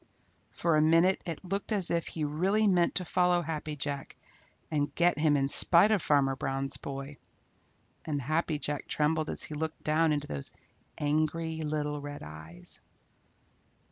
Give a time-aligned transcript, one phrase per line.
[0.49, 4.15] For a minute it looked as if he really meant to follow Happy Jack
[4.71, 7.17] and get him in spite of Farmer Brown's boy,
[8.03, 10.53] and Happy Jack trembled as he looked down into those
[10.97, 12.79] angry little red eyes.